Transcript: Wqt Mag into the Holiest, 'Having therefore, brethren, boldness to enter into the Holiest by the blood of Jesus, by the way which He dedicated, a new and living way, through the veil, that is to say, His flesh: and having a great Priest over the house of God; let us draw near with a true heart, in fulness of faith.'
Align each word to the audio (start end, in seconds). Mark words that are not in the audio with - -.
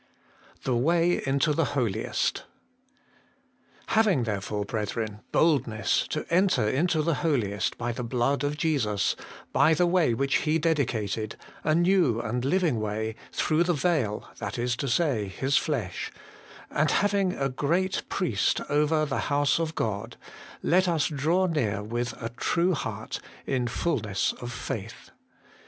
Wqt 0.65 0.83
Mag 0.83 1.27
into 1.27 1.53
the 1.53 1.65
Holiest, 1.77 2.45
'Having 3.89 4.23
therefore, 4.23 4.65
brethren, 4.65 5.19
boldness 5.31 6.07
to 6.07 6.25
enter 6.31 6.67
into 6.67 7.03
the 7.03 7.13
Holiest 7.21 7.77
by 7.77 7.91
the 7.91 8.03
blood 8.03 8.43
of 8.43 8.57
Jesus, 8.57 9.15
by 9.53 9.75
the 9.75 9.85
way 9.85 10.15
which 10.15 10.37
He 10.37 10.57
dedicated, 10.57 11.35
a 11.63 11.75
new 11.75 12.19
and 12.19 12.43
living 12.43 12.79
way, 12.79 13.15
through 13.31 13.63
the 13.63 13.73
veil, 13.75 14.27
that 14.39 14.57
is 14.57 14.75
to 14.77 14.87
say, 14.87 15.27
His 15.27 15.57
flesh: 15.57 16.11
and 16.71 16.89
having 16.89 17.33
a 17.33 17.47
great 17.47 18.01
Priest 18.09 18.59
over 18.69 19.05
the 19.05 19.19
house 19.29 19.59
of 19.59 19.75
God; 19.75 20.17
let 20.63 20.87
us 20.87 21.09
draw 21.09 21.45
near 21.45 21.83
with 21.83 22.19
a 22.19 22.29
true 22.29 22.73
heart, 22.73 23.19
in 23.45 23.67
fulness 23.67 24.33
of 24.41 24.51
faith.' 24.51 25.11